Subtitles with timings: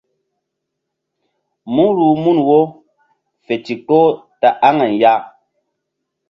[1.73, 2.59] Mú ruh mun wo
[3.45, 5.13] fe ndikpoh ta aŋay ya.